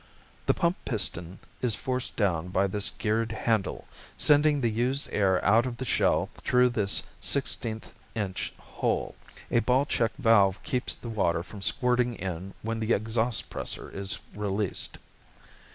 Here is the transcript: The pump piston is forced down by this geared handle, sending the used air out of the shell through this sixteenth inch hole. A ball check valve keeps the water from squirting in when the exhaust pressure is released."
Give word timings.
The 0.47 0.55
pump 0.55 0.77
piston 0.83 1.37
is 1.61 1.75
forced 1.75 2.15
down 2.15 2.47
by 2.47 2.65
this 2.65 2.89
geared 2.89 3.31
handle, 3.33 3.85
sending 4.17 4.59
the 4.61 4.71
used 4.71 5.07
air 5.11 5.39
out 5.45 5.67
of 5.67 5.77
the 5.77 5.85
shell 5.85 6.31
through 6.37 6.69
this 6.69 7.03
sixteenth 7.19 7.93
inch 8.15 8.51
hole. 8.57 9.13
A 9.51 9.59
ball 9.59 9.85
check 9.85 10.11
valve 10.17 10.57
keeps 10.63 10.95
the 10.95 11.07
water 11.07 11.43
from 11.43 11.61
squirting 11.61 12.15
in 12.15 12.55
when 12.63 12.79
the 12.79 12.93
exhaust 12.93 13.51
pressure 13.51 13.91
is 13.91 14.17
released." 14.35 14.97